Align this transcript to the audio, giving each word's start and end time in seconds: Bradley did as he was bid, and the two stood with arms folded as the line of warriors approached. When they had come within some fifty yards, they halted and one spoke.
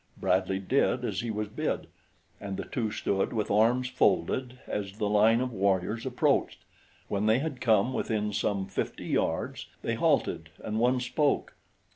Bradley 0.17 0.57
did 0.57 1.05
as 1.05 1.19
he 1.19 1.29
was 1.29 1.47
bid, 1.47 1.85
and 2.39 2.57
the 2.57 2.65
two 2.65 2.89
stood 2.89 3.31
with 3.33 3.51
arms 3.51 3.87
folded 3.87 4.57
as 4.65 4.93
the 4.97 5.07
line 5.07 5.41
of 5.41 5.53
warriors 5.53 6.07
approached. 6.07 6.65
When 7.07 7.27
they 7.27 7.37
had 7.37 7.61
come 7.61 7.93
within 7.93 8.33
some 8.33 8.65
fifty 8.65 9.05
yards, 9.05 9.67
they 9.83 9.93
halted 9.93 10.49
and 10.63 10.79
one 10.79 11.01
spoke. 11.01 11.53